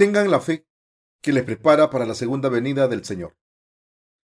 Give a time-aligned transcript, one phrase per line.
[0.00, 0.66] tengan la fe
[1.20, 3.36] que les prepara para la segunda venida del Señor.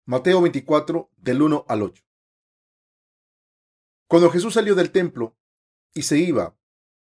[0.08, 2.04] Mateo 24, del 1 al 8.
[4.08, 5.38] Cuando Jesús salió del templo
[5.94, 6.58] y se iba,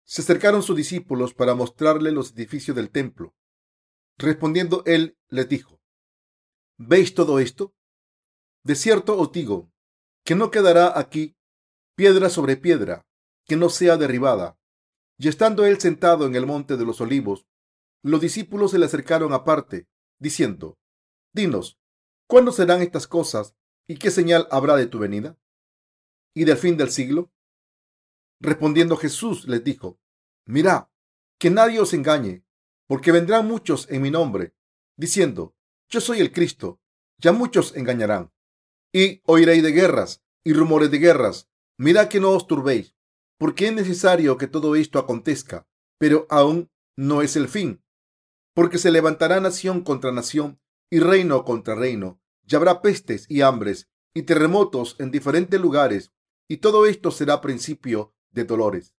[0.03, 3.33] se acercaron sus discípulos para mostrarle los edificios del templo.
[4.17, 5.79] Respondiendo él, les dijo,
[6.77, 7.73] ¿Veis todo esto?
[8.65, 9.71] De cierto os digo,
[10.25, 11.37] que no quedará aquí
[11.95, 13.07] piedra sobre piedra
[13.45, 14.59] que no sea derribada.
[15.17, 17.47] Y estando él sentado en el monte de los olivos,
[18.03, 19.87] los discípulos se le acercaron aparte,
[20.19, 20.77] diciendo,
[21.33, 21.79] Dinos,
[22.27, 23.55] ¿cuándo serán estas cosas
[23.87, 25.37] y qué señal habrá de tu venida?
[26.33, 27.31] ¿Y del fin del siglo?
[28.39, 29.99] Respondiendo Jesús les dijo,
[30.45, 30.87] Mirad,
[31.39, 32.43] que nadie os engañe,
[32.87, 34.55] porque vendrán muchos en mi nombre,
[34.97, 35.55] diciendo,
[35.89, 36.81] Yo soy el Cristo,
[37.17, 38.31] ya muchos engañarán.
[38.93, 41.49] Y oiréis de guerras y rumores de guerras.
[41.77, 42.95] Mirad que no os turbéis,
[43.37, 45.67] porque es necesario que todo esto acontezca,
[45.97, 47.80] pero aún no es el fin,
[48.53, 53.89] porque se levantará nación contra nación y reino contra reino, y habrá pestes y hambres
[54.13, 56.11] y terremotos en diferentes lugares,
[56.47, 58.93] y todo esto será principio de dolores.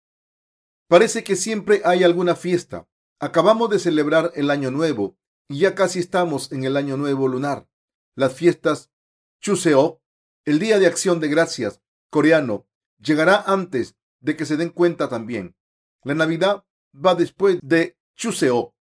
[0.88, 2.88] Parece que siempre hay alguna fiesta.
[3.20, 7.68] Acabamos de celebrar el Año Nuevo y ya casi estamos en el Año Nuevo lunar.
[8.16, 8.92] Las fiestas
[9.42, 10.02] Chuseo,
[10.46, 12.68] el Día de Acción de Gracias coreano,
[13.00, 15.56] llegará antes de que se den cuenta también.
[16.04, 18.76] La Navidad va después de Chuseo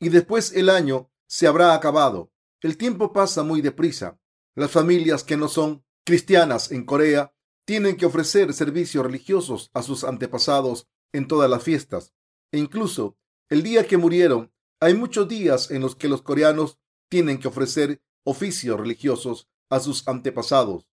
[0.00, 2.32] y después el año se habrá acabado.
[2.60, 4.18] El tiempo pasa muy deprisa.
[4.56, 7.32] Las familias que no son cristianas en Corea
[7.64, 12.14] tienen que ofrecer servicios religiosos a sus antepasados en todas las fiestas.
[12.50, 13.16] E incluso
[13.48, 18.02] el día que murieron, hay muchos días en los que los coreanos tienen que ofrecer
[18.24, 20.86] oficios religiosos a sus antepasados.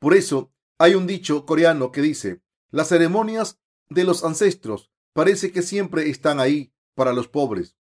[0.00, 5.62] Por eso hay un dicho coreano que dice, las ceremonias de los ancestros parece que
[5.62, 7.76] siempre están ahí para los pobres.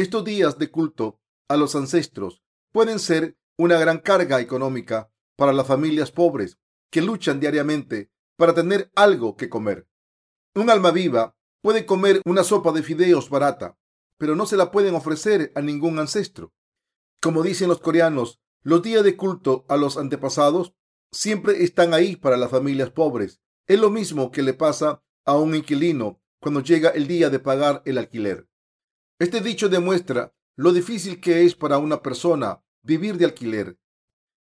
[0.00, 5.66] Estos días de culto a los ancestros pueden ser una gran carga económica para las
[5.66, 6.56] familias pobres
[6.88, 9.86] que luchan diariamente para tener algo que comer.
[10.54, 13.76] Un alma viva puede comer una sopa de fideos barata,
[14.16, 16.54] pero no se la pueden ofrecer a ningún ancestro.
[17.20, 20.72] Como dicen los coreanos, los días de culto a los antepasados
[21.12, 23.42] siempre están ahí para las familias pobres.
[23.66, 27.82] Es lo mismo que le pasa a un inquilino cuando llega el día de pagar
[27.84, 28.49] el alquiler.
[29.20, 33.78] Este dicho demuestra lo difícil que es para una persona vivir de alquiler.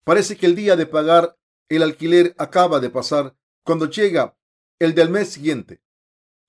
[0.03, 1.37] Parece que el día de pagar
[1.69, 4.37] el alquiler acaba de pasar cuando llega
[4.77, 5.81] el del mes siguiente.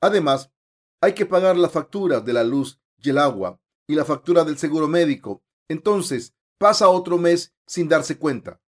[0.00, 0.50] Además,
[1.00, 4.59] hay que pagar las facturas de la luz y el agua y la factura del
[4.59, 5.44] seguro médico.
[5.69, 8.60] Entonces, pasa otro mes sin darse cuenta.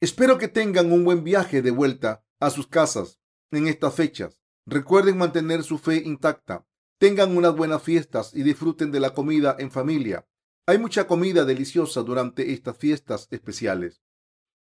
[0.00, 3.18] Espero que tengan un buen viaje de vuelta a sus casas
[3.50, 4.40] en estas fechas.
[4.64, 6.64] Recuerden mantener su fe intacta
[7.00, 10.28] Tengan unas buenas fiestas y disfruten de la comida en familia.
[10.66, 14.02] Hay mucha comida deliciosa durante estas fiestas especiales.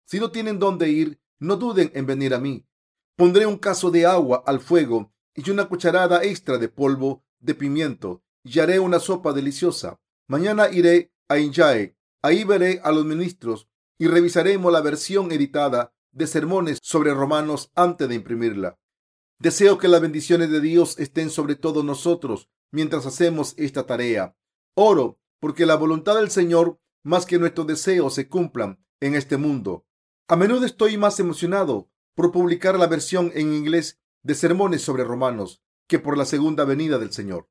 [0.05, 2.65] Si no tienen dónde ir, no duden en venir a mí.
[3.17, 8.23] Pondré un caso de agua al fuego y una cucharada extra de polvo de pimiento
[8.45, 10.01] y haré una sopa deliciosa.
[10.29, 11.97] Mañana iré a Injae.
[12.23, 18.09] Ahí veré a los ministros y revisaremos la versión editada de sermones sobre romanos antes
[18.09, 18.79] de imprimirla.
[19.41, 24.37] Deseo que las bendiciones de Dios estén sobre todos nosotros mientras hacemos esta tarea.
[24.75, 29.87] Oro porque la voluntad del Señor más que nuestros deseos se cumplan en este mundo.
[30.27, 35.63] A menudo estoy más emocionado por publicar la versión en inglés de sermones sobre romanos
[35.87, 37.49] que por la segunda venida del Señor.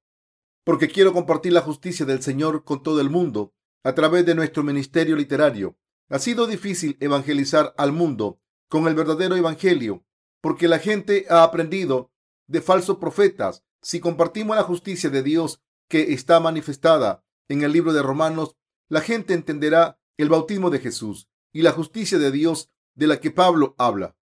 [0.66, 3.53] Porque quiero compartir la justicia del Señor con todo el mundo
[3.86, 5.78] a través de nuestro ministerio literario.
[6.09, 10.03] Ha sido difícil evangelizar al mundo con el verdadero evangelio
[10.47, 12.09] porque la gente ha aprendido
[12.47, 13.66] de falsos profetas.
[13.81, 18.55] Si compartimos la justicia de Dios que está manifestada en el libro de Romanos,
[18.88, 23.29] la gente entenderá el bautismo de Jesús y la justicia de Dios de la que
[23.29, 24.16] Pablo habla.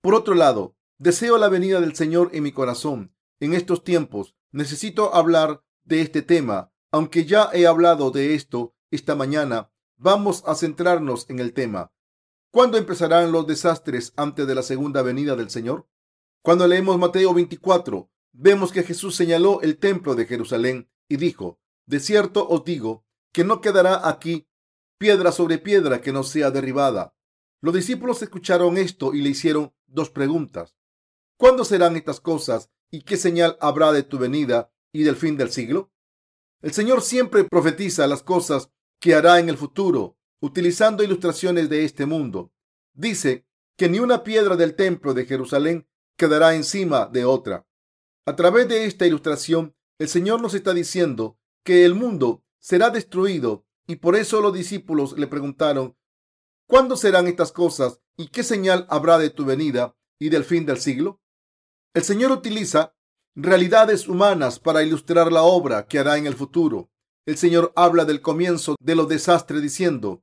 [0.00, 3.14] Por otro lado, deseo la venida del Señor en mi corazón.
[3.38, 6.72] En estos tiempos necesito hablar de este tema.
[6.90, 11.92] Aunque ya he hablado de esto esta mañana, vamos a centrarnos en el tema.
[12.50, 15.86] ¿Cuándo empezarán los desastres antes de la segunda venida del Señor?
[16.42, 22.00] Cuando leemos Mateo 24, vemos que Jesús señaló el templo de Jerusalén y dijo, de
[22.00, 24.48] cierto os digo que no quedará aquí
[24.96, 27.14] piedra sobre piedra que no sea derribada.
[27.60, 30.74] Los discípulos escucharon esto y le hicieron dos preguntas.
[31.36, 35.50] ¿Cuándo serán estas cosas y qué señal habrá de tu venida y del fin del
[35.50, 35.92] siglo?
[36.62, 38.70] El Señor siempre profetiza las cosas
[39.00, 42.52] que hará en el futuro utilizando ilustraciones de este mundo.
[42.94, 43.46] Dice
[43.76, 47.66] que ni una piedra del templo de Jerusalén quedará encima de otra.
[48.26, 53.64] A través de esta ilustración, el Señor nos está diciendo que el mundo será destruido.
[53.86, 55.96] Y por eso los discípulos le preguntaron,
[56.66, 60.78] ¿cuándo serán estas cosas y qué señal habrá de tu venida y del fin del
[60.78, 61.22] siglo?
[61.94, 62.94] El Señor utiliza
[63.34, 66.90] realidades humanas para ilustrar la obra que hará en el futuro.
[67.24, 70.22] El Señor habla del comienzo de los desastres diciendo,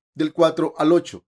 [0.13, 1.25] del 4 al 8.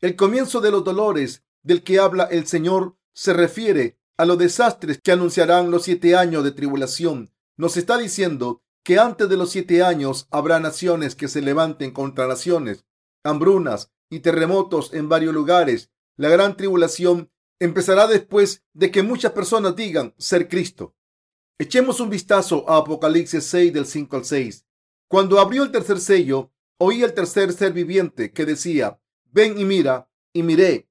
[0.00, 5.00] El comienzo de los dolores del que habla el Señor se refiere a los desastres
[5.02, 7.32] que anunciarán los siete años de tribulación.
[7.56, 12.26] Nos está diciendo que antes de los siete años habrá naciones que se levanten contra
[12.26, 12.84] naciones,
[13.24, 15.90] hambrunas y terremotos en varios lugares.
[16.16, 20.94] La gran tribulación empezará después de que muchas personas digan ser Cristo.
[21.58, 24.66] Echemos un vistazo a Apocalipsis 6 del 5 al 6.
[25.08, 29.00] Cuando abrió el tercer sello, oí el tercer ser viviente que decía,
[29.32, 30.88] ven y mira, y miré.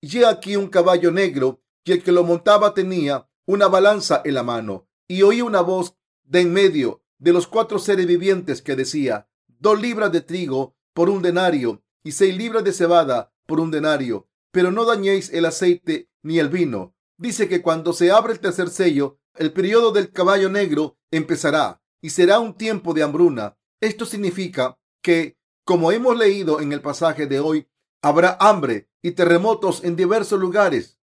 [0.00, 4.34] Y he aquí un caballo negro y el que lo montaba tenía una balanza en
[4.34, 4.88] la mano.
[5.08, 9.80] Y oí una voz de en medio de los cuatro seres vivientes que decía, dos
[9.80, 14.70] libras de trigo por un denario y seis libras de cebada por un denario, pero
[14.70, 16.94] no dañéis el aceite ni el vino.
[17.18, 22.10] Dice que cuando se abre el tercer sello, el periodo del caballo negro empezará y
[22.10, 23.58] será un tiempo de hambruna.
[23.80, 27.68] Esto significa que, como hemos leído en el pasaje de hoy,
[28.02, 30.98] habrá hambre y terremotos en diversos lugares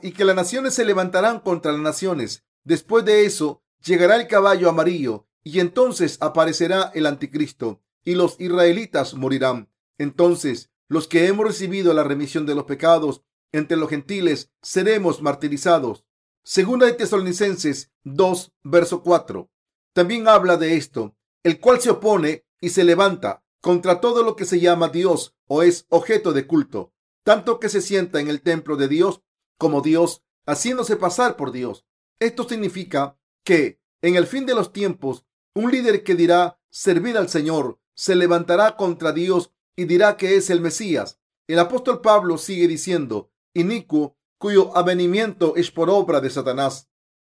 [0.00, 2.44] y que las naciones se levantarán contra las naciones.
[2.64, 9.14] Después de eso, llegará el caballo amarillo y entonces aparecerá el anticristo y los israelitas
[9.14, 9.70] morirán.
[9.98, 16.04] Entonces, los que hemos recibido la remisión de los pecados entre los gentiles seremos martirizados.
[16.42, 19.48] Segunda de Tesalonicenses 2, verso 4.
[19.92, 24.46] También habla de esto, el cual se opone y se levanta contra todo lo que
[24.46, 26.94] se llama Dios o es objeto de culto,
[27.24, 29.20] tanto que se sienta en el templo de Dios
[29.58, 31.84] como Dios, haciéndose pasar por Dios.
[32.18, 37.28] Esto significa que en el fin de los tiempos, un líder que dirá servir al
[37.28, 41.20] Señor se levantará contra Dios y dirá que es el Mesías.
[41.46, 46.88] El apóstol Pablo sigue diciendo, inicuo, cuyo avenimiento es por obra de Satanás,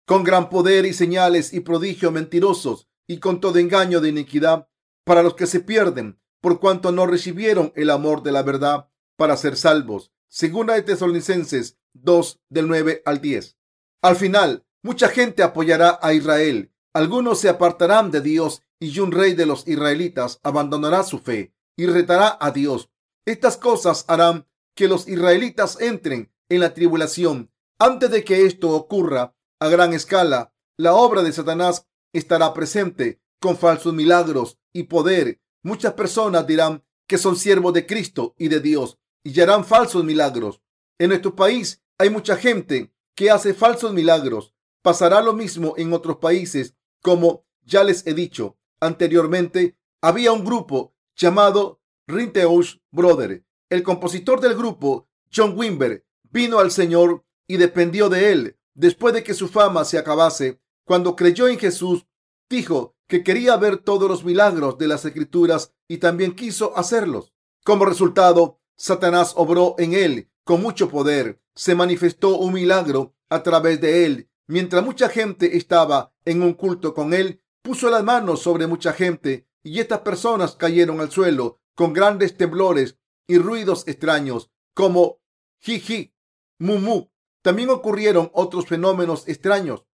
[0.06, 4.68] con gran poder y señales y prodigio mentirosos y con todo engaño de iniquidad
[5.06, 9.38] para los que se pierden, por cuanto no recibieron el amor de la verdad para
[9.38, 10.12] ser salvos.
[10.28, 13.58] Segunda de Tesalonicenses 2 del 9 al 10.
[14.02, 16.74] Al final, mucha gente apoyará a Israel.
[16.94, 21.86] Algunos se apartarán de Dios y un rey de los israelitas abandonará su fe y
[21.86, 22.90] retará a Dios.
[23.26, 27.52] Estas cosas harán que los israelitas entren en la tribulación.
[27.80, 33.58] Antes de que esto ocurra a gran escala, la obra de Satanás estará presente con
[33.58, 35.40] falsos milagros y poder.
[35.64, 40.62] Muchas personas dirán que son siervos de Cristo y de Dios y harán falsos milagros.
[41.00, 44.54] En nuestro país hay mucha gente que hace falsos milagros.
[44.82, 49.78] Pasará lo mismo en otros países, como ya les he dicho anteriormente.
[50.02, 53.44] Había un grupo llamado Rinteus Brother.
[53.70, 58.58] El compositor del grupo, John Wimber, vino al Señor y dependió de él.
[58.76, 62.06] Después de que su fama se acabase, cuando creyó en Jesús,
[62.50, 67.34] dijo que quería ver todos los milagros de las escrituras y también quiso hacerlos.
[67.64, 71.42] Como resultado, Satanás obró en él con mucho poder.
[71.56, 74.30] Se manifestó un milagro a través de él.
[74.48, 79.48] Mientras mucha gente estaba en un culto con él, puso las manos sobre mucha gente
[79.64, 82.98] y estas personas cayeron al suelo con grandes temblores
[83.28, 85.20] y ruidos extraños como
[85.60, 86.14] jiji,
[86.60, 87.10] mumu.
[87.42, 89.86] También ocurrieron otros fenómenos extraños.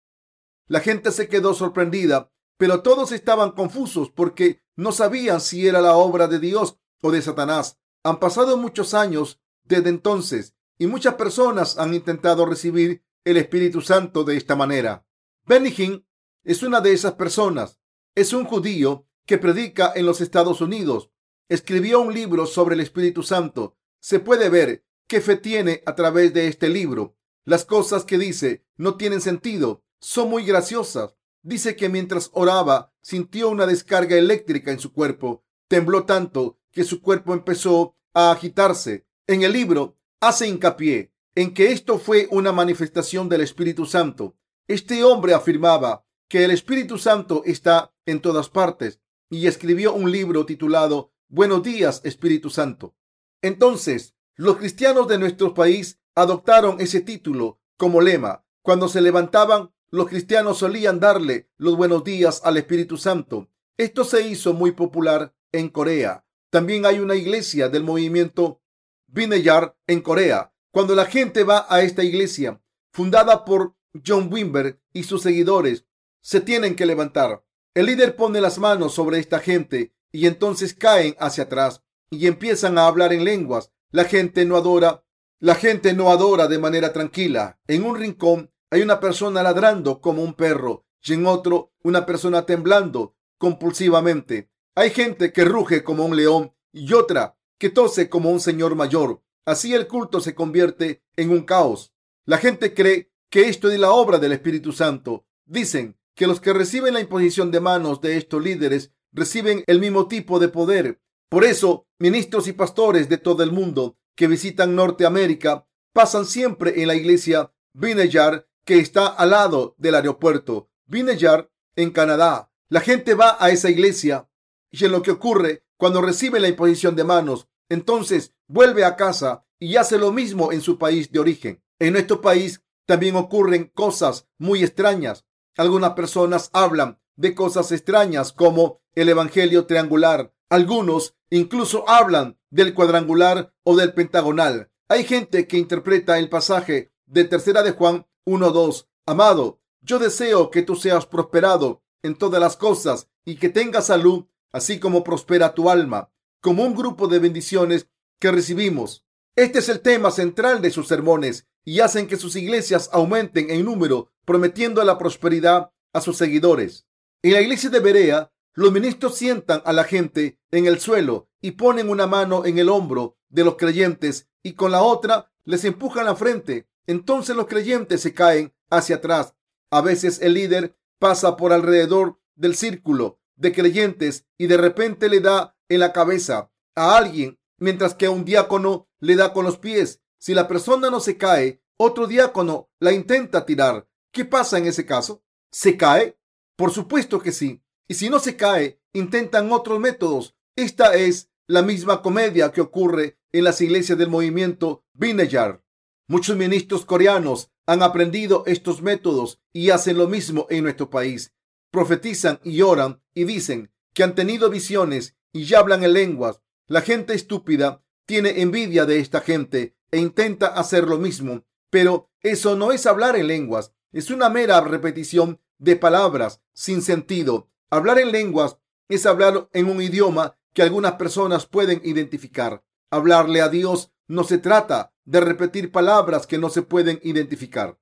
[0.67, 5.95] La gente se quedó sorprendida, pero todos estaban confusos porque no sabían si era la
[5.95, 7.79] obra de Dios o de Satanás.
[8.03, 14.23] Han pasado muchos años desde entonces y muchas personas han intentado recibir el Espíritu Santo
[14.23, 15.05] de esta manera.
[15.45, 16.03] Benny
[16.43, 17.79] es una de esas personas.
[18.15, 21.11] Es un judío que predica en los Estados Unidos.
[21.49, 23.77] Escribió un libro sobre el Espíritu Santo.
[23.99, 27.15] Se puede ver qué fe tiene a través de este libro.
[27.45, 29.83] Las cosas que dice no tienen sentido.
[29.99, 31.15] Son muy graciosas.
[31.43, 35.43] Dice que mientras oraba sintió una descarga eléctrica en su cuerpo.
[35.67, 39.07] Tembló tanto que su cuerpo empezó a agitarse.
[39.27, 44.35] En el libro hace hincapié en que esto fue una manifestación del Espíritu Santo.
[44.67, 50.45] Este hombre afirmaba que el Espíritu Santo está en todas partes y escribió un libro
[50.45, 52.95] titulado Buenos días, Espíritu Santo.
[53.41, 58.45] Entonces, los cristianos de nuestro país adoptaron ese título como lema.
[58.61, 63.49] Cuando se levantaban, los cristianos solían darle los buenos días al Espíritu Santo.
[63.77, 66.25] Esto se hizo muy popular en Corea.
[66.49, 68.61] También hay una iglesia del movimiento
[69.07, 70.53] Vineyard en Corea.
[70.71, 72.61] Cuando la gente va a esta iglesia,
[72.93, 75.85] fundada por John Wimber y sus seguidores,
[76.21, 77.43] se tienen que levantar.
[77.73, 82.77] El líder pone las manos sobre esta gente y entonces caen hacia atrás y empiezan
[82.77, 83.71] a hablar en lenguas.
[83.91, 85.03] La gente no adora,
[85.39, 87.59] la gente no adora de manera tranquila.
[87.67, 92.45] En un rincón hay una persona ladrando como un perro y en otro una persona
[92.45, 94.49] temblando compulsivamente.
[94.75, 99.21] Hay gente que ruge como un león y otra que tose como un señor mayor.
[99.45, 101.93] Así el culto se convierte en un caos.
[102.25, 105.25] La gente cree que esto es la obra del Espíritu Santo.
[105.45, 110.07] Dicen que los que reciben la imposición de manos de estos líderes reciben el mismo
[110.07, 111.01] tipo de poder.
[111.29, 116.87] Por eso, ministros y pastores de todo el mundo que visitan Norteamérica pasan siempre en
[116.87, 122.51] la iglesia Vineyard que está al lado del aeropuerto Vineyard en Canadá.
[122.69, 124.29] La gente va a esa iglesia
[124.69, 129.45] y en lo que ocurre cuando recibe la imposición de manos, entonces vuelve a casa
[129.59, 131.63] y hace lo mismo en su país de origen.
[131.79, 135.25] En nuestro país también ocurren cosas muy extrañas.
[135.57, 140.33] Algunas personas hablan de cosas extrañas como el Evangelio triangular.
[140.49, 144.69] Algunos incluso hablan del cuadrangular o del pentagonal.
[144.87, 148.87] Hay gente que interpreta el pasaje de Tercera de Juan 1.2.
[149.05, 154.25] Amado, yo deseo que tú seas prosperado en todas las cosas y que tengas salud,
[154.51, 157.87] así como prospera tu alma, como un grupo de bendiciones
[158.19, 159.05] que recibimos.
[159.35, 163.65] Este es el tema central de sus sermones y hacen que sus iglesias aumenten en
[163.65, 166.87] número, prometiendo la prosperidad a sus seguidores.
[167.23, 171.51] En la iglesia de Berea, los ministros sientan a la gente en el suelo y
[171.51, 176.05] ponen una mano en el hombro de los creyentes y con la otra les empujan
[176.05, 179.33] la frente entonces los creyentes se caen hacia atrás.
[179.71, 185.19] A veces el líder pasa por alrededor del círculo de creyentes y de repente le
[185.19, 189.57] da en la cabeza a alguien, mientras que a un diácono le da con los
[189.57, 190.01] pies.
[190.19, 193.87] Si la persona no se cae, otro diácono la intenta tirar.
[194.11, 195.23] ¿Qué pasa en ese caso?
[195.51, 196.17] ¿Se cae?
[196.55, 197.63] Por supuesto que sí.
[197.87, 200.35] Y si no se cae, intentan otros métodos.
[200.55, 205.61] Esta es la misma comedia que ocurre en las iglesias del movimiento Vineyard.
[206.11, 211.33] Muchos ministros coreanos han aprendido estos métodos y hacen lo mismo en nuestro país.
[211.71, 216.41] Profetizan y oran y dicen que han tenido visiones y ya hablan en lenguas.
[216.67, 222.57] La gente estúpida tiene envidia de esta gente e intenta hacer lo mismo, pero eso
[222.57, 227.47] no es hablar en lenguas, es una mera repetición de palabras sin sentido.
[227.69, 228.57] Hablar en lenguas
[228.89, 232.65] es hablar en un idioma que algunas personas pueden identificar.
[232.89, 237.79] Hablarle a Dios no se trata de repetir palabras que no se pueden identificar.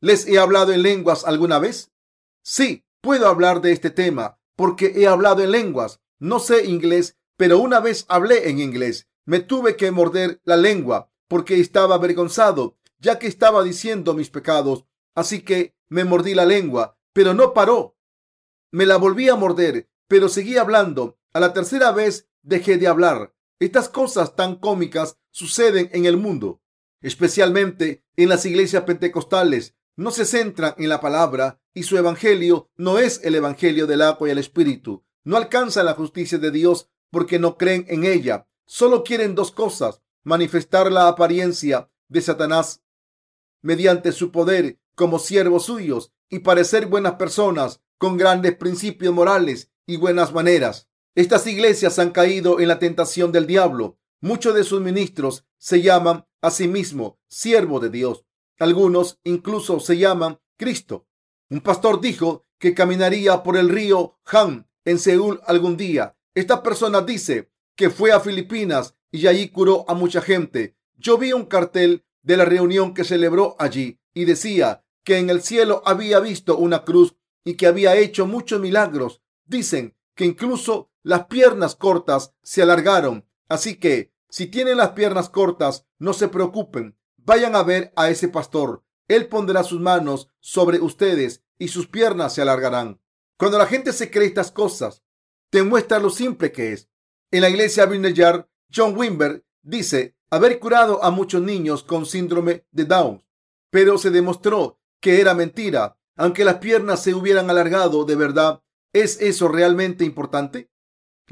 [0.00, 1.92] ¿Les he hablado en lenguas alguna vez?
[2.42, 6.00] Sí, puedo hablar de este tema porque he hablado en lenguas.
[6.18, 9.08] No sé inglés, pero una vez hablé en inglés.
[9.24, 14.84] Me tuve que morder la lengua porque estaba avergonzado, ya que estaba diciendo mis pecados.
[15.14, 17.96] Así que me mordí la lengua, pero no paró.
[18.72, 21.20] Me la volví a morder, pero seguí hablando.
[21.32, 23.32] A la tercera vez dejé de hablar.
[23.62, 26.60] Estas cosas tan cómicas suceden en el mundo,
[27.00, 29.76] especialmente en las iglesias pentecostales.
[29.94, 34.26] No se centran en la palabra y su evangelio no es el evangelio del agua
[34.26, 35.04] y el espíritu.
[35.22, 38.48] No alcanzan la justicia de Dios porque no creen en ella.
[38.66, 42.82] Solo quieren dos cosas, manifestar la apariencia de Satanás
[43.60, 49.98] mediante su poder como siervos suyos y parecer buenas personas con grandes principios morales y
[49.98, 50.88] buenas maneras.
[51.14, 53.98] Estas iglesias han caído en la tentación del diablo.
[54.22, 58.24] Muchos de sus ministros se llaman a sí mismos siervo de Dios.
[58.58, 61.06] Algunos incluso se llaman Cristo.
[61.50, 66.16] Un pastor dijo que caminaría por el río Han en Seúl algún día.
[66.34, 70.76] Esta persona dice que fue a Filipinas y allí curó a mucha gente.
[70.96, 75.42] Yo vi un cartel de la reunión que celebró allí y decía que en el
[75.42, 79.20] cielo había visto una cruz y que había hecho muchos milagros.
[79.44, 83.26] Dicen que incluso las piernas cortas se alargaron.
[83.48, 86.96] Así que, si tienen las piernas cortas, no se preocupen.
[87.16, 88.84] Vayan a ver a ese pastor.
[89.08, 93.00] Él pondrá sus manos sobre ustedes y sus piernas se alargarán.
[93.36, 95.02] Cuando la gente se cree estas cosas,
[95.50, 96.88] te muestra lo simple que es.
[97.30, 102.86] En la iglesia Vineyard, John Wimber dice haber curado a muchos niños con síndrome de
[102.86, 103.22] Down,
[103.70, 105.98] pero se demostró que era mentira.
[106.16, 108.62] Aunque las piernas se hubieran alargado de verdad,
[108.94, 110.71] ¿es eso realmente importante?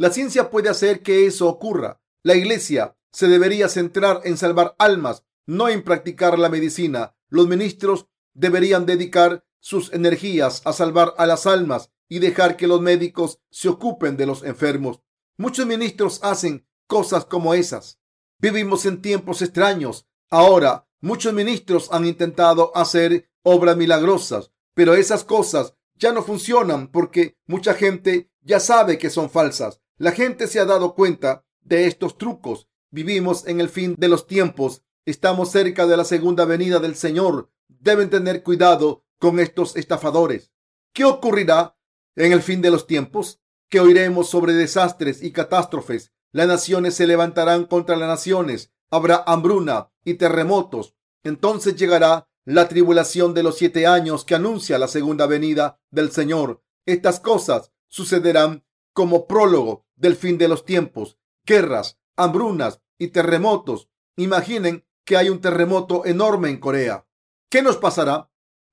[0.00, 2.00] La ciencia puede hacer que eso ocurra.
[2.22, 7.14] La iglesia se debería centrar en salvar almas, no en practicar la medicina.
[7.28, 12.80] Los ministros deberían dedicar sus energías a salvar a las almas y dejar que los
[12.80, 15.02] médicos se ocupen de los enfermos.
[15.36, 18.00] Muchos ministros hacen cosas como esas.
[18.38, 20.08] Vivimos en tiempos extraños.
[20.30, 27.36] Ahora, muchos ministros han intentado hacer obras milagrosas, pero esas cosas ya no funcionan porque
[27.46, 29.82] mucha gente ya sabe que son falsas.
[30.00, 32.70] La gente se ha dado cuenta de estos trucos.
[32.90, 34.82] Vivimos en el fin de los tiempos.
[35.04, 37.50] Estamos cerca de la segunda venida del Señor.
[37.68, 40.52] Deben tener cuidado con estos estafadores.
[40.94, 41.76] ¿Qué ocurrirá
[42.16, 43.42] en el fin de los tiempos?
[43.68, 46.14] Que oiremos sobre desastres y catástrofes.
[46.32, 48.72] Las naciones se levantarán contra las naciones.
[48.90, 50.94] Habrá hambruna y terremotos.
[51.24, 56.62] Entonces llegará la tribulación de los siete años que anuncia la segunda venida del Señor.
[56.86, 58.64] Estas cosas sucederán
[58.94, 61.18] como prólogo del fin de los tiempos.
[61.44, 63.88] Guerras, hambrunas y terremotos.
[64.16, 67.06] Imaginen que hay un terremoto enorme en Corea.
[67.50, 68.30] ¿Qué nos pasará?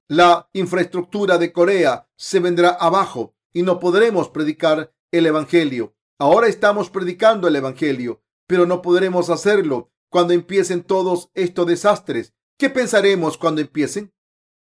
[0.07, 5.95] La infraestructura de Corea se vendrá abajo y no podremos predicar el Evangelio.
[6.17, 12.33] Ahora estamos predicando el Evangelio, pero no podremos hacerlo cuando empiecen todos estos desastres.
[12.57, 14.13] ¿Qué pensaremos cuando empiecen?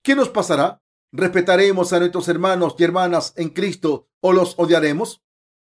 [0.03, 0.83] ¿Qué nos pasará?
[1.13, 5.22] ¿Respetaremos a nuestros hermanos y hermanas en Cristo o los odiaremos?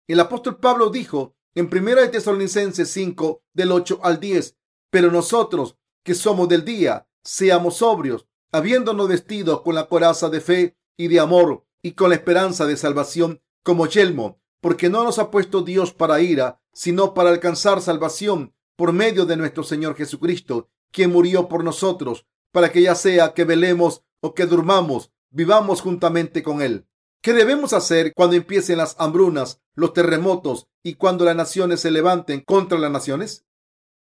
[0.09, 4.57] El apóstol Pablo dijo en 1 Tesalonicenses 5 del 8 al 10,
[4.91, 10.77] pero nosotros que somos del día, seamos sobrios, habiéndonos vestido con la coraza de fe
[10.97, 15.31] y de amor y con la esperanza de salvación como yelmo, porque no nos ha
[15.31, 21.13] puesto Dios para ira, sino para alcanzar salvación por medio de nuestro Señor Jesucristo, quien
[21.13, 26.61] murió por nosotros, para que ya sea que velemos o que durmamos, vivamos juntamente con
[26.61, 26.87] Él.
[27.23, 32.41] ¿Qué debemos hacer cuando empiecen las hambrunas, los terremotos y cuando las naciones se levanten
[32.41, 33.47] contra las naciones?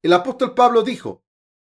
[0.02, 1.24] El apóstol Pablo dijo,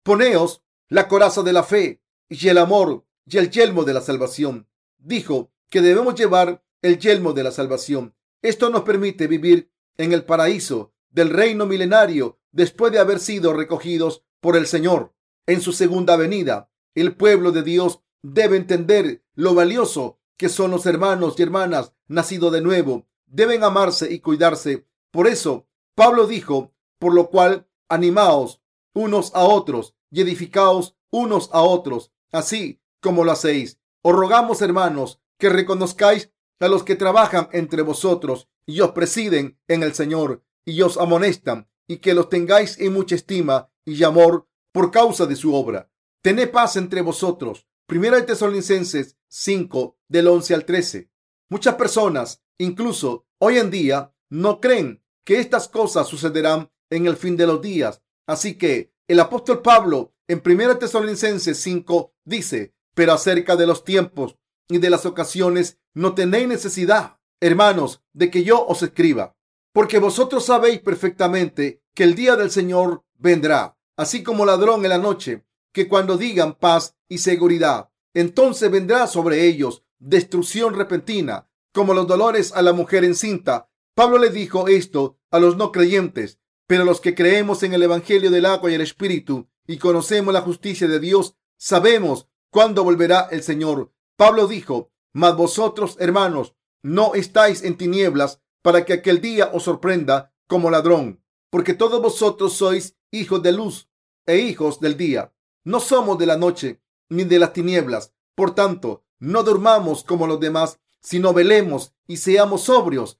[0.01, 4.67] Poneos la coraza de la fe y el amor y el yelmo de la salvación.
[4.97, 8.15] Dijo que debemos llevar el yelmo de la salvación.
[8.41, 14.23] Esto nos permite vivir en el paraíso del reino milenario después de haber sido recogidos
[14.39, 15.13] por el Señor
[15.45, 16.71] en su segunda venida.
[16.95, 22.51] El pueblo de Dios debe entender lo valioso que son los hermanos y hermanas nacidos
[22.51, 23.07] de nuevo.
[23.25, 24.85] Deben amarse y cuidarse.
[25.11, 28.61] Por eso, Pablo dijo, por lo cual, animaos
[28.93, 33.79] unos a otros y edificaos unos a otros, así como lo hacéis.
[34.01, 39.83] Os rogamos, hermanos, que reconozcáis a los que trabajan entre vosotros y os presiden en
[39.83, 44.91] el Señor y os amonestan y que los tengáis en mucha estima y amor por
[44.91, 45.89] causa de su obra.
[46.21, 47.67] Tened paz entre vosotros.
[47.85, 51.09] Primera de Tesalonicenses 5 del 11 al 13.
[51.49, 57.35] Muchas personas, incluso hoy en día, no creen que estas cosas sucederán en el fin
[57.35, 58.01] de los días.
[58.27, 64.37] Así que el apóstol Pablo en 1 Tesalonicenses 5 dice, pero acerca de los tiempos
[64.69, 69.35] y de las ocasiones no tenéis necesidad, hermanos, de que yo os escriba,
[69.73, 74.97] porque vosotros sabéis perfectamente que el día del Señor vendrá, así como ladrón en la
[74.97, 82.07] noche, que cuando digan paz y seguridad, entonces vendrá sobre ellos destrucción repentina, como los
[82.07, 83.69] dolores a la mujer encinta.
[83.93, 88.31] Pablo le dijo esto a los no creyentes, pero los que creemos en el Evangelio
[88.31, 93.43] del agua y el Espíritu y conocemos la justicia de Dios, sabemos cuándo volverá el
[93.43, 93.91] Señor.
[94.15, 100.33] Pablo dijo, mas vosotros, hermanos, no estáis en tinieblas para que aquel día os sorprenda
[100.47, 103.89] como ladrón, porque todos vosotros sois hijos de luz
[104.25, 105.33] e hijos del día.
[105.65, 108.13] No somos de la noche ni de las tinieblas.
[108.35, 113.19] Por tanto, no durmamos como los demás, sino velemos y seamos sobrios.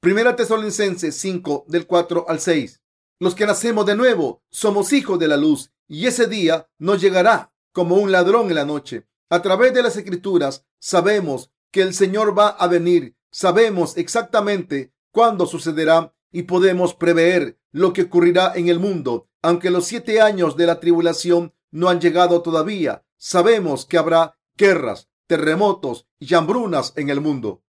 [0.00, 2.80] Primera Tesalonicenses 5 del 4 al 6.
[3.18, 7.52] Los que nacemos de nuevo somos hijos de la luz y ese día nos llegará
[7.72, 9.06] como un ladrón en la noche.
[9.30, 13.16] A través de las escrituras sabemos que el Señor va a venir.
[13.30, 19.28] Sabemos exactamente cuándo sucederá y podemos prever lo que ocurrirá en el mundo.
[19.42, 25.08] Aunque los siete años de la tribulación no han llegado todavía, sabemos que habrá guerras,
[25.26, 27.62] terremotos y hambrunas en el mundo.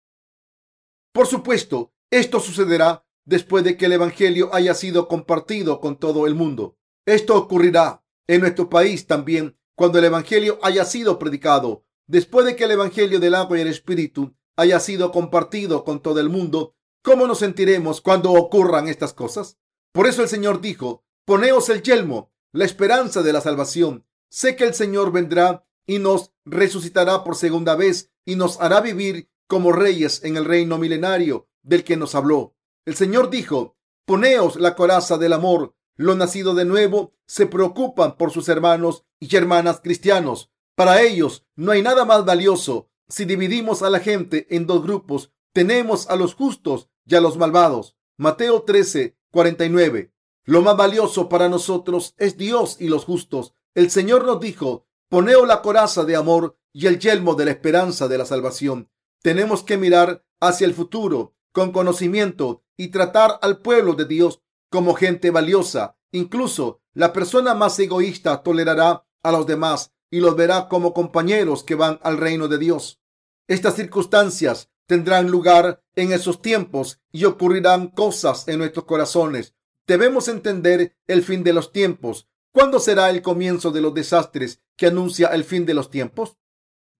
[1.12, 6.34] Por supuesto, esto sucederá después de que el Evangelio haya sido compartido con todo el
[6.34, 6.76] mundo.
[7.06, 11.84] Esto ocurrirá en nuestro país también cuando el Evangelio haya sido predicado.
[12.06, 16.20] Después de que el Evangelio del agua y el Espíritu haya sido compartido con todo
[16.20, 19.58] el mundo, ¿cómo nos sentiremos cuando ocurran estas cosas?
[19.92, 24.06] Por eso el Señor dijo, poneos el yelmo, la esperanza de la salvación.
[24.30, 29.28] Sé que el Señor vendrá y nos resucitará por segunda vez y nos hará vivir
[29.48, 32.54] como reyes en el reino milenario del que nos habló.
[32.86, 35.74] El Señor dijo, poneos la coraza del amor.
[35.96, 40.52] Los nacidos de nuevo se preocupan por sus hermanos y hermanas cristianos.
[40.76, 42.88] Para ellos no hay nada más valioso.
[43.08, 47.36] Si dividimos a la gente en dos grupos, tenemos a los justos y a los
[47.36, 47.96] malvados.
[48.16, 50.13] Mateo 13, 49.
[50.44, 53.54] Lo más valioso para nosotros es Dios y los justos.
[53.74, 58.08] El Señor nos dijo, poneo la coraza de amor y el yelmo de la esperanza
[58.08, 58.90] de la salvación.
[59.22, 64.94] Tenemos que mirar hacia el futuro con conocimiento y tratar al pueblo de Dios como
[64.94, 65.96] gente valiosa.
[66.12, 71.74] Incluso la persona más egoísta tolerará a los demás y los verá como compañeros que
[71.74, 73.00] van al reino de Dios.
[73.48, 79.53] Estas circunstancias tendrán lugar en esos tiempos y ocurrirán cosas en nuestros corazones.
[79.86, 82.28] Debemos entender el fin de los tiempos.
[82.52, 86.38] ¿Cuándo será el comienzo de los desastres que anuncia el fin de los tiempos?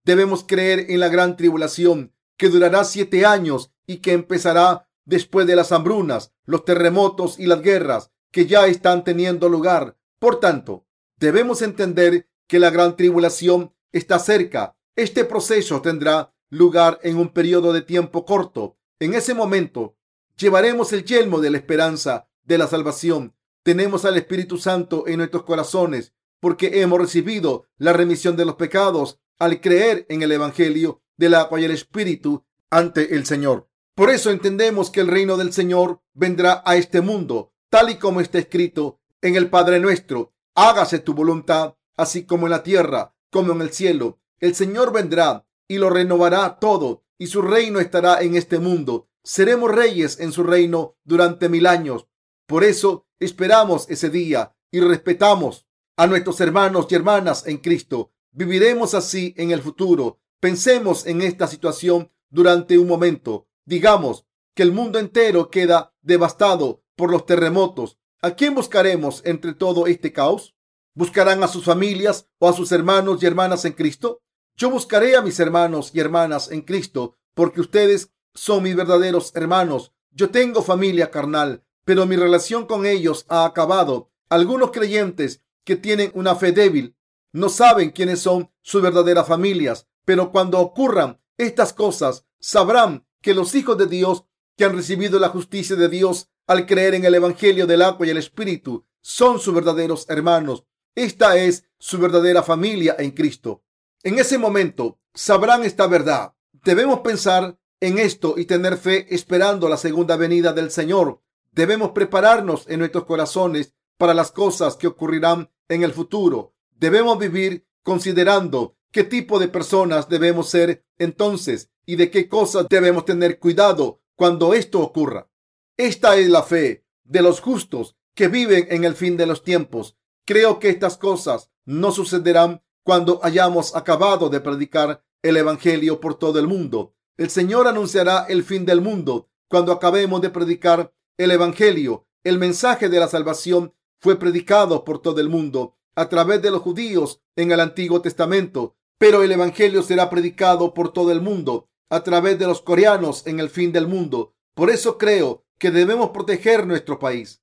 [0.03, 5.55] Debemos creer en la gran tribulación que durará siete años y que empezará después de
[5.55, 9.97] las hambrunas, los terremotos y las guerras que ya están teniendo lugar.
[10.19, 10.85] Por tanto,
[11.17, 14.77] debemos entender que la gran tribulación está cerca.
[14.95, 18.77] Este proceso tendrá lugar en un periodo de tiempo corto.
[18.99, 19.95] En ese momento,
[20.37, 23.35] llevaremos el yelmo de la esperanza de la salvación.
[23.63, 29.19] Tenemos al Espíritu Santo en nuestros corazones porque hemos recibido la remisión de los pecados
[29.39, 33.67] al creer en el Evangelio del agua y el Espíritu ante el Señor.
[33.95, 38.21] Por eso entendemos que el reino del Señor vendrá a este mundo, tal y como
[38.21, 40.33] está escrito en el Padre nuestro.
[40.53, 44.19] Hágase tu voluntad, así como en la tierra, como en el cielo.
[44.39, 49.09] El Señor vendrá y lo renovará todo, y su reino estará en este mundo.
[49.23, 52.07] Seremos reyes en su reino durante mil años.
[52.47, 55.65] Por eso esperamos ese día y respetamos
[55.97, 58.11] a nuestros hermanos y hermanas en Cristo.
[58.31, 60.19] Viviremos así en el futuro.
[60.39, 63.47] Pensemos en esta situación durante un momento.
[63.65, 67.97] Digamos que el mundo entero queda devastado por los terremotos.
[68.21, 70.55] ¿A quién buscaremos entre todo este caos?
[70.93, 74.21] ¿Buscarán a sus familias o a sus hermanos y hermanas en Cristo?
[74.55, 79.93] Yo buscaré a mis hermanos y hermanas en Cristo porque ustedes son mis verdaderos hermanos.
[80.11, 84.11] Yo tengo familia carnal, pero mi relación con ellos ha acabado.
[84.29, 86.95] Algunos creyentes que tienen una fe débil
[87.31, 93.55] no saben quiénes son sus verdaderas familias, pero cuando ocurran estas cosas, sabrán que los
[93.55, 97.67] hijos de Dios que han recibido la justicia de Dios al creer en el Evangelio
[97.67, 100.65] del agua y el Espíritu son sus verdaderos hermanos.
[100.95, 103.63] Esta es su verdadera familia en Cristo.
[104.03, 106.33] En ese momento sabrán esta verdad.
[106.63, 111.21] Debemos pensar en esto y tener fe esperando la segunda venida del Señor.
[111.55, 116.53] Debemos prepararnos en nuestros corazones para las cosas que ocurrirán en el futuro.
[116.71, 123.05] Debemos vivir considerando qué tipo de personas debemos ser entonces y de qué cosas debemos
[123.05, 125.29] tener cuidado cuando esto ocurra.
[125.77, 129.97] Esta es la fe de los justos que viven en el fin de los tiempos.
[130.25, 136.37] Creo que estas cosas no sucederán cuando hayamos acabado de predicar el Evangelio por todo
[136.37, 136.95] el mundo.
[137.15, 142.07] El Señor anunciará el fin del mundo cuando acabemos de predicar el Evangelio.
[142.23, 146.61] El mensaje de la salvación fue predicado por todo el mundo a través de los
[146.61, 152.03] judíos en el Antiguo Testamento, pero el Evangelio será predicado por todo el mundo a
[152.03, 154.33] través de los coreanos en el fin del mundo.
[154.53, 157.41] Por eso creo que debemos proteger nuestro país.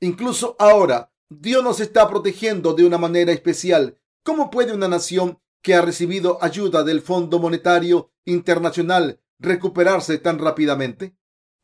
[0.00, 5.74] Incluso ahora, Dios nos está protegiendo de una manera especial ¿Cómo puede una nación que
[5.74, 11.14] ha recibido ayuda del Fondo Monetario Internacional recuperarse tan rápidamente?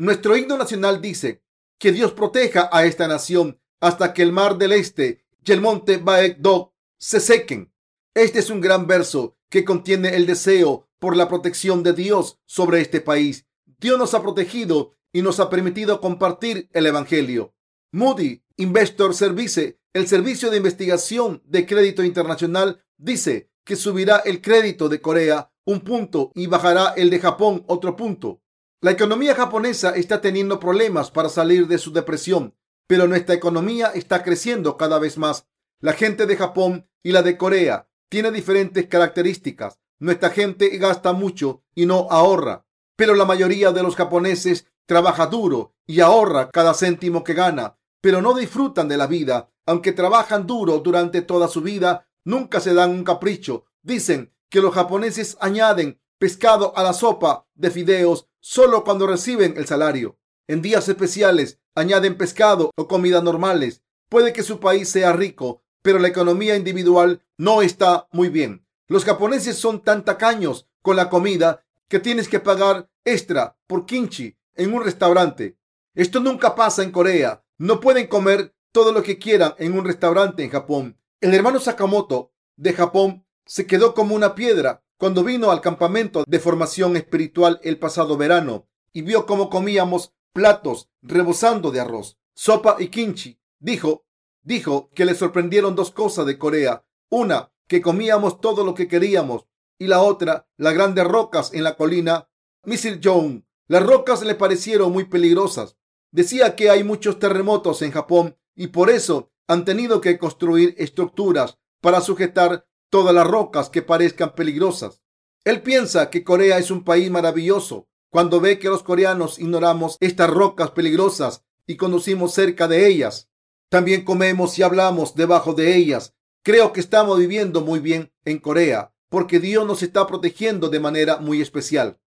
[0.00, 1.42] Nuestro himno nacional dice
[1.78, 5.98] que Dios proteja a esta nación hasta que el mar del este y el monte
[5.98, 7.70] Baekdo se sequen.
[8.14, 12.80] Este es un gran verso que contiene el deseo por la protección de Dios sobre
[12.80, 13.44] este país.
[13.78, 17.54] Dios nos ha protegido y nos ha permitido compartir el Evangelio.
[17.92, 24.88] Moody Investor Service el Servicio de Investigación de Crédito Internacional dice que subirá el crédito
[24.88, 28.39] de Corea un punto y bajará el de Japón otro punto.
[28.82, 32.54] La economía japonesa está teniendo problemas para salir de su depresión,
[32.86, 35.46] pero nuestra economía está creciendo cada vez más.
[35.80, 39.78] La gente de Japón y la de Corea tiene diferentes características.
[39.98, 42.66] Nuestra gente gasta mucho y no ahorra,
[42.96, 48.22] pero la mayoría de los japoneses trabaja duro y ahorra cada céntimo que gana, pero
[48.22, 52.90] no disfrutan de la vida aunque trabajan duro durante toda su vida, nunca se dan
[52.90, 53.66] un capricho.
[53.82, 59.66] Dicen que los japoneses añaden pescado a la sopa de fideos solo cuando reciben el
[59.66, 60.18] salario.
[60.48, 63.83] En días especiales añaden pescado o comidas normales.
[64.09, 68.66] Puede que su país sea rico, pero la economía individual no está muy bien.
[68.88, 74.37] Los japoneses son tan tacaños con la comida que tienes que pagar extra por kimchi
[74.55, 75.57] en un restaurante.
[75.94, 77.44] Esto nunca pasa en Corea.
[77.59, 80.98] No pueden comer todo lo que quieran en un restaurante en Japón.
[81.20, 86.38] El hermano Sakamoto de Japón se quedó como una piedra cuando vino al campamento de
[86.38, 92.88] formación espiritual el pasado verano y vio cómo comíamos platos rebosando de arroz, sopa y
[92.88, 93.40] kimchi.
[93.58, 94.04] Dijo,
[94.42, 96.84] dijo que le sorprendieron dos cosas de Corea.
[97.08, 99.46] Una, que comíamos todo lo que queríamos
[99.78, 102.28] y la otra, las grandes rocas en la colina
[102.64, 103.46] Misil-jong.
[103.68, 105.78] Las rocas le parecieron muy peligrosas.
[106.10, 111.58] Decía que hay muchos terremotos en Japón y por eso han tenido que construir estructuras
[111.80, 115.00] para sujetar todas las rocas que parezcan peligrosas.
[115.44, 120.29] Él piensa que Corea es un país maravilloso cuando ve que los coreanos ignoramos estas
[120.29, 123.31] rocas peligrosas y conducimos cerca de ellas.
[123.68, 126.14] También comemos y hablamos debajo de ellas.
[126.42, 131.18] Creo que estamos viviendo muy bien en Corea porque Dios nos está protegiendo de manera
[131.18, 131.98] muy especial.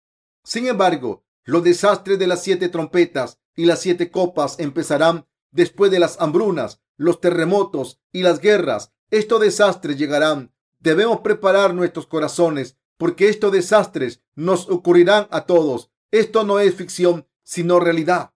[0.45, 5.99] Sin embargo, los desastres de las siete trompetas y las siete copas empezarán después de
[5.99, 8.93] las hambrunas, los terremotos y las guerras.
[9.11, 10.55] Estos desastres llegarán.
[10.83, 15.93] Debemos preparar nuestros corazones porque estos desastres nos ocurrirán a todos.
[16.11, 18.33] Esto no es ficción, sino realidad.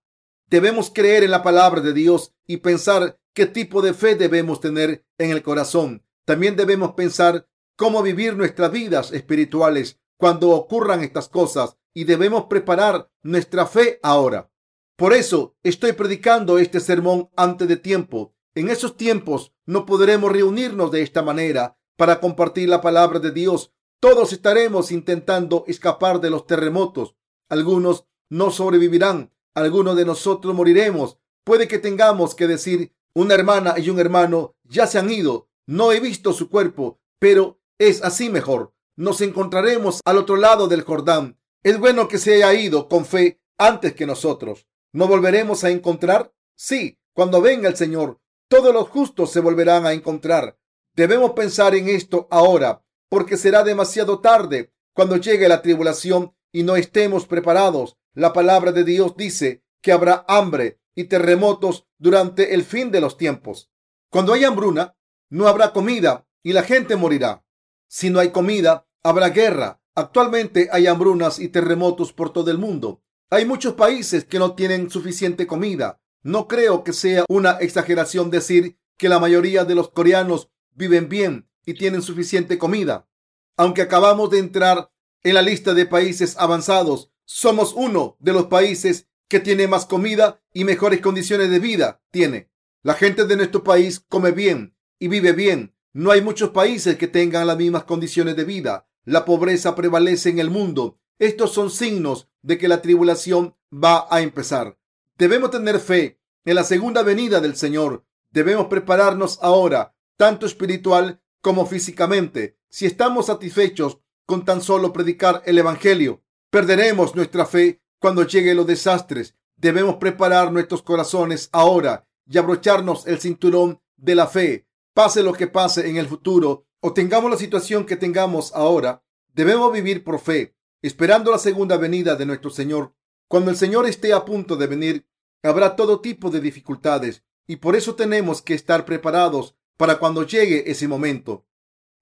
[0.49, 5.05] Debemos creer en la palabra de Dios y pensar qué tipo de fe debemos tener
[5.17, 6.05] en el corazón.
[6.23, 13.11] También debemos pensar cómo vivir nuestras vidas espirituales cuando ocurran estas cosas y debemos preparar
[13.23, 14.49] nuestra fe ahora.
[14.95, 18.33] Por eso estoy predicando este sermón antes de tiempo.
[18.55, 23.73] En esos tiempos no podremos reunirnos de esta manera para compartir la palabra de Dios.
[23.99, 27.15] Todos estaremos intentando escapar de los terremotos.
[27.49, 29.33] Algunos no sobrevivirán.
[29.53, 31.19] Algunos de nosotros moriremos.
[31.43, 35.49] Puede que tengamos que decir, una hermana y un hermano ya se han ido.
[35.65, 38.73] No he visto su cuerpo, pero es así mejor.
[38.95, 41.39] Nos encontraremos al otro lado del Jordán.
[41.63, 44.67] Es bueno que se haya ido con fe antes que nosotros.
[44.93, 46.33] ¿No volveremos a encontrar?
[46.55, 50.57] Sí, cuando venga el Señor, todos los justos se volverán a encontrar.
[50.97, 56.75] Debemos pensar en esto ahora, porque será demasiado tarde cuando llegue la tribulación y no
[56.75, 57.97] estemos preparados.
[58.15, 63.15] La palabra de Dios dice que habrá hambre y terremotos durante el fin de los
[63.15, 63.69] tiempos.
[64.09, 64.97] Cuando hay hambruna,
[65.29, 67.45] no habrá comida y la gente morirá.
[67.87, 69.79] Si no hay comida, habrá guerra.
[69.93, 73.03] Actualmente hay hambrunas y terremotos por todo el mundo.
[73.29, 76.01] Hay muchos países que no tienen suficiente comida.
[76.23, 81.49] No creo que sea una exageración decir que la mayoría de los coreanos viven bien
[81.65, 83.09] y tienen suficiente comida.
[83.57, 84.89] Aunque acabamos de entrar
[85.23, 90.41] en la lista de países avanzados, somos uno de los países que tiene más comida
[90.53, 92.49] y mejores condiciones de vida tiene.
[92.83, 95.75] La gente de nuestro país come bien y vive bien.
[95.91, 98.87] No hay muchos países que tengan las mismas condiciones de vida.
[99.03, 104.21] La pobreza prevalece en el mundo estos son signos de que la tribulación va a
[104.21, 104.77] empezar.
[105.17, 108.05] Debemos tener fe en la segunda venida del Señor.
[108.29, 112.57] Debemos prepararnos ahora, tanto espiritual como físicamente.
[112.69, 118.67] Si estamos satisfechos con tan solo predicar el Evangelio, perderemos nuestra fe cuando lleguen los
[118.67, 119.35] desastres.
[119.55, 124.67] Debemos preparar nuestros corazones ahora y abrocharnos el cinturón de la fe.
[124.93, 129.03] Pase lo que pase en el futuro o tengamos la situación que tengamos ahora,
[129.33, 132.93] debemos vivir por fe esperando la segunda venida de nuestro Señor.
[133.27, 135.07] Cuando el Señor esté a punto de venir,
[135.43, 140.69] habrá todo tipo de dificultades y por eso tenemos que estar preparados para cuando llegue
[140.69, 141.45] ese momento.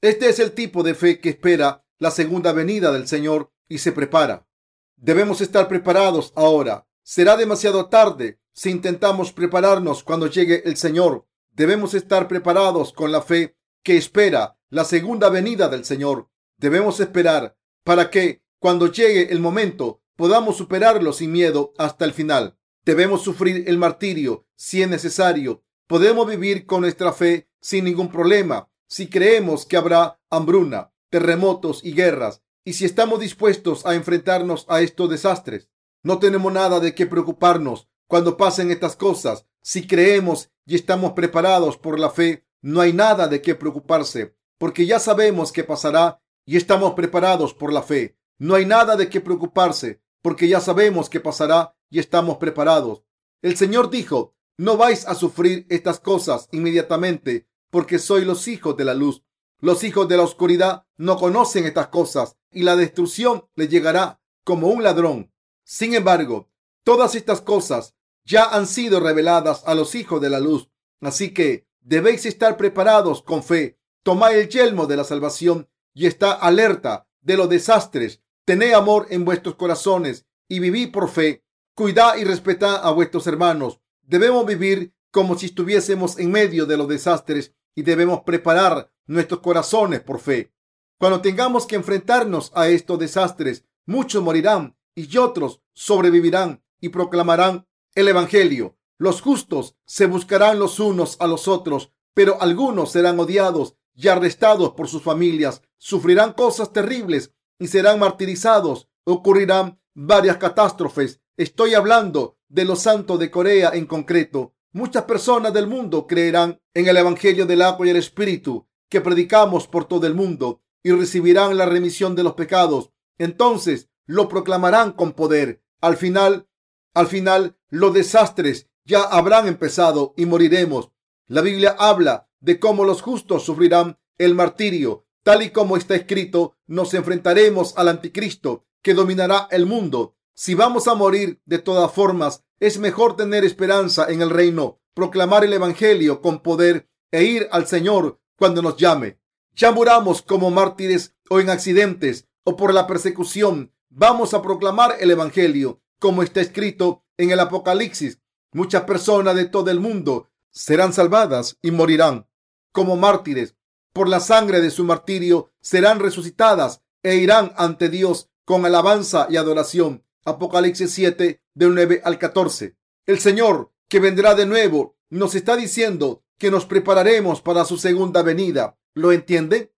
[0.02, 3.92] Este es el tipo de fe que espera la segunda venida del Señor y se
[3.92, 4.48] prepara.
[4.96, 6.88] Debemos estar preparados ahora.
[7.04, 11.28] Será demasiado tarde si intentamos prepararnos cuando llegue el Señor.
[11.52, 16.30] Debemos estar preparados con la fe que espera la segunda venida del Señor.
[16.58, 22.58] Debemos esperar para que cuando llegue el momento, podamos superarlo sin miedo hasta el final.
[22.84, 25.64] Debemos sufrir el martirio si es necesario.
[25.88, 31.94] Podemos vivir con nuestra fe sin ningún problema si creemos que habrá hambruna, terremotos y
[31.94, 35.68] guerras y si estamos dispuestos a enfrentarnos a estos desastres.
[36.04, 39.48] No tenemos nada de qué preocuparnos cuando pasen estas cosas.
[39.64, 44.86] Si creemos y estamos preparados por la fe, no hay nada de qué preocuparse, porque
[44.86, 48.16] ya sabemos que pasará y estamos preparados por la fe.
[48.38, 53.02] No hay nada de qué preocuparse, porque ya sabemos qué pasará y estamos preparados.
[53.42, 58.86] El Señor dijo, no vais a sufrir estas cosas inmediatamente, porque sois los hijos de
[58.86, 59.24] la luz.
[59.60, 64.68] Los hijos de la oscuridad no conocen estas cosas y la destrucción les llegará como
[64.68, 65.32] un ladrón.
[65.64, 66.50] Sin embargo,
[66.84, 70.70] todas estas cosas ya han sido reveladas a los hijos de la luz.
[71.02, 73.80] Así que debéis estar preparados con fe.
[74.04, 79.26] Tomad el yelmo de la salvación y está alerta de los desastres Tened amor en
[79.26, 81.44] vuestros corazones y vivid por fe.
[81.74, 83.82] Cuidad y respetad a vuestros hermanos.
[84.04, 90.02] Debemos vivir como si estuviésemos en medio de los desastres y debemos preparar nuestros corazones
[90.02, 90.54] por fe.
[91.00, 98.10] Cuando tengamos que enfrentarnos a estos desastres, muchos morirán y otros sobrevivirán y proclamarán el
[98.10, 98.78] Evangelio.
[98.98, 104.74] Los justos se buscarán los unos a los otros, pero algunos serán odiados y arrestados
[104.74, 108.90] por sus familias, sufrirán cosas terribles y serán martirizados.
[109.06, 111.22] Ocurrirán varias catástrofes.
[111.38, 114.55] Estoy hablando de los santos de Corea en concreto.
[114.76, 119.70] Muchas personas del mundo creerán en el Evangelio del agua y el Espíritu que predicamos
[119.70, 122.92] por todo el mundo y recibirán la remisión de los pecados.
[123.18, 125.64] Entonces lo proclamarán con poder.
[125.80, 126.50] Al final,
[126.94, 130.92] al final, los desastres ya habrán empezado y moriremos.
[131.28, 135.06] La Biblia habla de cómo los justos sufrirán el martirio.
[135.24, 140.18] Tal y como está escrito, nos enfrentaremos al anticristo que dominará el mundo.
[140.34, 145.44] Si vamos a morir de todas formas, es mejor tener esperanza en el reino, proclamar
[145.44, 149.20] el Evangelio con poder e ir al Señor cuando nos llame.
[149.54, 153.74] Ya muramos como mártires o en accidentes o por la persecución.
[153.90, 158.20] Vamos a proclamar el Evangelio como está escrito en el Apocalipsis.
[158.52, 162.28] Muchas personas de todo el mundo serán salvadas y morirán
[162.72, 163.56] como mártires.
[163.94, 169.38] Por la sangre de su martirio serán resucitadas e irán ante Dios con alabanza y
[169.38, 170.06] adoración.
[170.26, 172.78] Apocalipsis 7, del 9 al 14.
[173.08, 178.22] El Señor, que vendrá de nuevo, nos está diciendo que nos prepararemos para su segunda
[178.22, 178.78] venida.
[178.94, 179.72] ¿Lo entienden?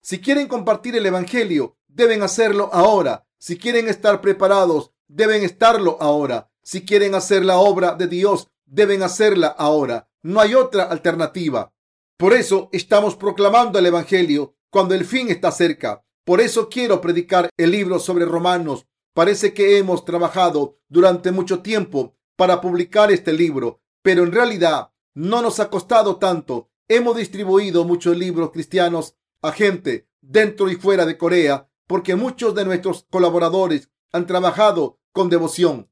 [0.00, 3.26] Si quieren compartir el Evangelio, deben hacerlo ahora.
[3.38, 6.50] Si quieren estar preparados, deben estarlo ahora.
[6.62, 10.08] Si quieren hacer la obra de Dios, deben hacerla ahora.
[10.22, 11.74] No hay otra alternativa.
[12.16, 16.04] Por eso estamos proclamando el Evangelio cuando el fin está cerca.
[16.24, 18.86] Por eso quiero predicar el libro sobre Romanos.
[19.14, 25.40] Parece que hemos trabajado durante mucho tiempo para publicar este libro, pero en realidad no
[25.40, 26.68] nos ha costado tanto.
[26.88, 32.64] Hemos distribuido muchos libros cristianos a gente dentro y fuera de Corea porque muchos de
[32.64, 35.88] nuestros colaboradores han trabajado con devoción.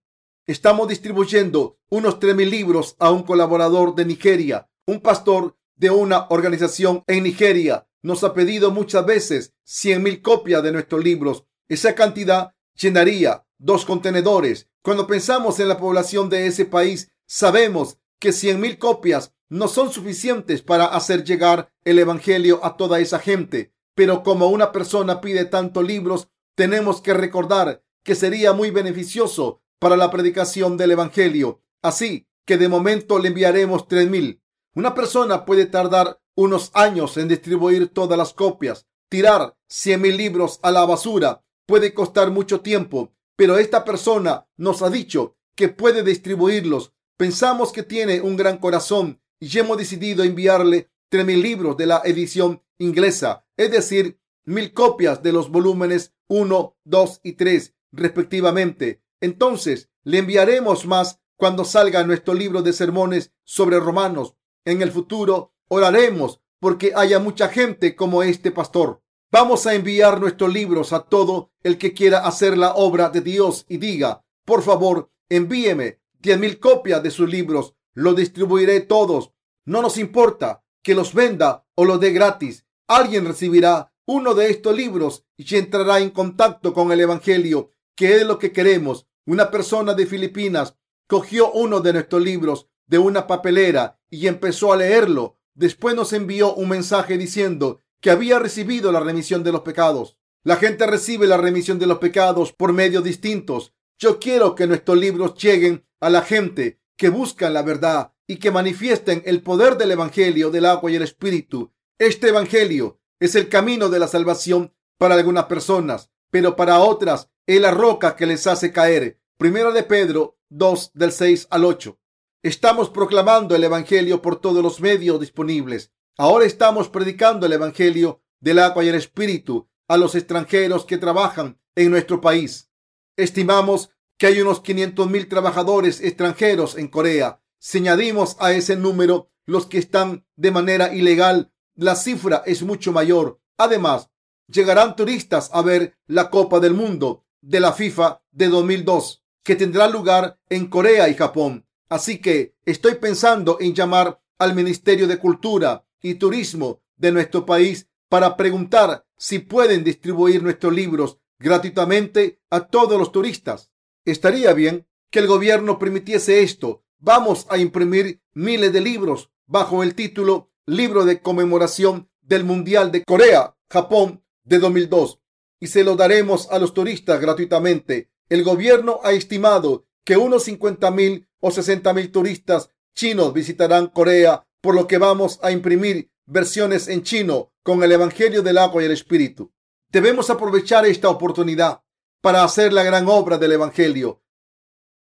[0.46, 7.04] Estamos distribuyendo unos 3.000 libros a un colaborador de Nigeria, un pastor de una organización
[7.06, 7.86] en Nigeria.
[8.02, 11.44] Nos ha pedido muchas veces 100.000 copias de nuestros libros.
[11.68, 14.68] Esa cantidad llenaría dos contenedores.
[14.82, 20.62] Cuando pensamos en la población de ese país, sabemos que 100.000 copias no son suficientes
[20.62, 23.72] para hacer llegar el Evangelio a toda esa gente.
[23.94, 29.96] Pero como una persona pide tantos libros, tenemos que recordar que sería muy beneficioso para
[29.96, 31.60] la predicación del Evangelio.
[31.82, 34.42] Así que de momento le enviaremos tres mil.
[34.74, 38.86] Una persona puede tardar unos años en distribuir todas las copias.
[39.08, 44.82] Tirar cien mil libros a la basura puede costar mucho tiempo, pero esta persona nos
[44.82, 46.92] ha dicho que puede distribuirlos.
[47.16, 52.02] Pensamos que tiene un gran corazón y hemos decidido enviarle tres mil libros de la
[52.04, 59.02] edición inglesa, es decir, mil copias de los volúmenes 1, 2 y 3 respectivamente.
[59.20, 64.34] Entonces le enviaremos más cuando salga nuestro libro de sermones sobre romanos.
[64.64, 69.02] En el futuro oraremos porque haya mucha gente como este pastor.
[69.32, 73.64] Vamos a enviar nuestros libros a todo el que quiera hacer la obra de Dios
[73.66, 77.74] y diga, por favor, envíeme diez mil copias de sus libros.
[77.94, 79.32] Los distribuiré todos.
[79.64, 82.66] No nos importa que los venda o los dé gratis.
[82.86, 88.26] Alguien recibirá uno de estos libros y entrará en contacto con el Evangelio ¿Qué es
[88.26, 89.06] lo que queremos?
[89.26, 94.76] Una persona de Filipinas cogió uno de nuestros libros de una papelera y empezó a
[94.76, 95.38] leerlo.
[95.54, 100.18] Después nos envió un mensaje diciendo que había recibido la remisión de los pecados.
[100.42, 103.74] La gente recibe la remisión de los pecados por medios distintos.
[103.96, 108.50] Yo quiero que nuestros libros lleguen a la gente que buscan la verdad y que
[108.50, 111.72] manifiesten el poder del Evangelio del agua y el Espíritu.
[111.96, 117.60] Este Evangelio es el camino de la salvación para algunas personas, pero para otras es
[117.60, 119.20] la roca que les hace caer.
[119.38, 122.00] Primero de Pedro 2 del 6 al 8.
[122.42, 125.92] Estamos proclamando el Evangelio por todos los medios disponibles.
[126.18, 131.58] Ahora estamos predicando el Evangelio del agua y el Espíritu a los extranjeros que trabajan
[131.74, 132.70] en nuestro país.
[133.16, 137.40] Estimamos que hay unos 500 mil trabajadores extranjeros en Corea.
[137.58, 142.92] Si añadimos a ese número los que están de manera ilegal, la cifra es mucho
[142.92, 143.40] mayor.
[143.56, 144.10] Además,
[144.48, 149.88] llegarán turistas a ver la Copa del Mundo de la FIFA de 2002 que tendrá
[149.88, 151.66] lugar en Corea y Japón.
[151.88, 157.88] Así que estoy pensando en llamar al Ministerio de Cultura y Turismo de nuestro país
[158.08, 163.70] para preguntar si pueden distribuir nuestros libros gratuitamente a todos los turistas.
[164.04, 169.94] Estaría bien que el gobierno permitiese esto, vamos a imprimir miles de libros bajo el
[169.94, 175.22] título Libro de conmemoración del Mundial de Corea, Japón de 2002
[175.62, 178.10] y se lo daremos a los turistas gratuitamente.
[178.28, 184.44] El gobierno ha estimado que unos 50 mil o 60 mil turistas chinos visitarán Corea,
[184.62, 188.86] por lo que vamos a imprimir versiones en chino con el Evangelio del agua y
[188.86, 189.52] el Espíritu.
[189.90, 191.82] Debemos aprovechar esta oportunidad
[192.22, 194.22] para hacer la gran obra del Evangelio.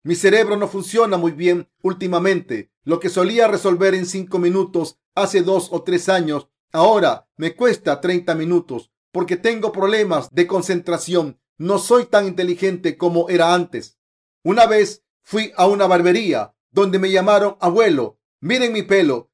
[0.03, 2.71] Mi cerebro no funciona muy bien últimamente.
[2.85, 8.01] Lo que solía resolver en cinco minutos hace dos o tres años, ahora me cuesta
[8.01, 11.41] 30 minutos porque tengo problemas de concentración.
[11.59, 13.99] No soy tan inteligente como era antes.
[14.45, 18.21] Una vez fui a una barbería donde me llamaron abuelo.
[18.41, 19.28] Miren mi pelo.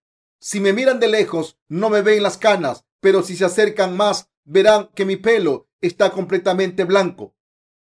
[0.47, 4.29] Si me miran de lejos, no me ven las canas, pero si se acercan más,
[4.45, 7.35] verán que mi pelo está completamente blanco.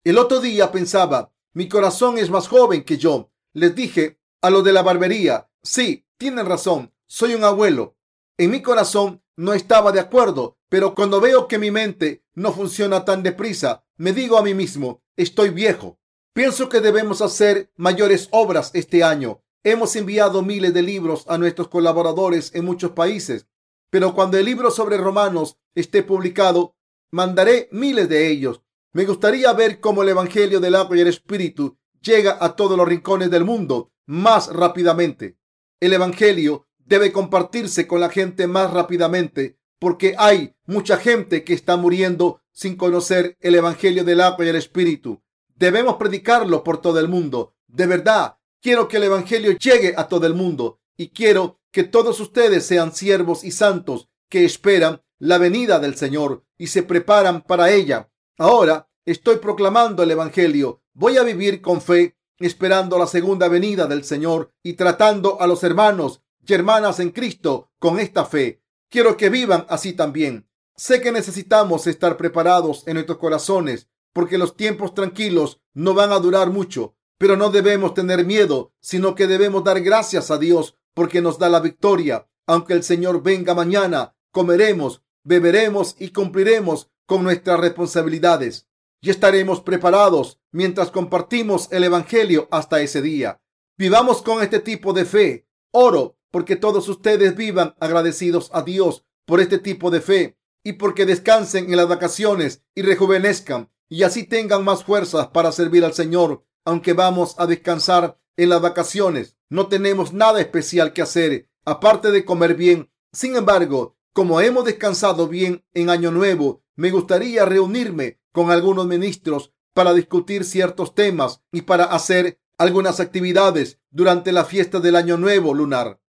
[0.02, 3.30] El otro día pensaba, mi corazón es más joven que yo.
[3.52, 7.98] Les dije a lo de la barbería, sí, tienen razón, soy un abuelo.
[8.38, 13.04] En mi corazón no estaba de acuerdo, pero cuando veo que mi mente no funciona
[13.04, 16.00] tan deprisa, me digo a mí mismo, estoy viejo.
[16.32, 19.42] Pienso que debemos hacer mayores obras este año.
[19.64, 23.46] Hemos enviado miles de libros a nuestros colaboradores en muchos países,
[23.90, 26.76] pero cuando el libro sobre Romanos esté publicado,
[27.10, 28.62] mandaré miles de ellos.
[28.92, 32.86] Me gustaría ver cómo el Evangelio del agua y el Espíritu llega a todos los
[32.86, 35.36] rincones del mundo más rápidamente.
[35.80, 41.76] El Evangelio debe compartirse con la gente más rápidamente porque hay mucha gente que está
[41.76, 45.22] muriendo sin conocer el Evangelio del agua y el Espíritu.
[45.54, 47.54] Debemos predicarlo por todo el mundo.
[47.66, 52.20] De verdad, quiero que el Evangelio llegue a todo el mundo y quiero que todos
[52.20, 57.70] ustedes sean siervos y santos que esperan la venida del Señor y se preparan para
[57.70, 58.10] ella.
[58.36, 60.82] Ahora estoy proclamando el Evangelio.
[60.92, 65.62] Voy a vivir con fe, esperando la segunda venida del Señor y tratando a los
[65.64, 68.62] hermanos y hermanas en Cristo con esta fe.
[68.88, 70.48] Quiero que vivan así también.
[70.76, 76.18] Sé que necesitamos estar preparados en nuestros corazones porque los tiempos tranquilos no van a
[76.18, 81.20] durar mucho, pero no debemos tener miedo, sino que debemos dar gracias a Dios porque
[81.20, 82.28] nos da la victoria.
[82.46, 88.68] Aunque el Señor venga mañana, comeremos, beberemos y cumpliremos con nuestras responsabilidades
[89.00, 93.40] y estaremos preparados mientras compartimos el Evangelio hasta ese día.
[93.76, 95.46] Vivamos con este tipo de fe.
[95.70, 101.06] Oro porque todos ustedes vivan agradecidos a Dios por este tipo de fe y porque
[101.06, 106.44] descansen en las vacaciones y rejuvenezcan y así tengan más fuerzas para servir al Señor.
[106.68, 112.26] Aunque vamos a descansar en las vacaciones, no tenemos nada especial que hacer aparte de
[112.26, 112.90] comer bien.
[113.10, 119.54] Sin embargo, como hemos descansado bien en Año Nuevo, me gustaría reunirme con algunos ministros
[119.72, 125.54] para discutir ciertos temas y para hacer algunas actividades durante la fiesta del Año Nuevo
[125.54, 126.02] lunar.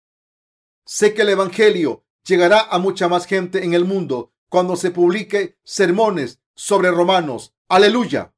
[0.85, 5.57] Sé que el Evangelio llegará a mucha más gente en el mundo cuando se publique
[5.63, 7.53] sermones sobre romanos.
[7.69, 8.33] Aleluya.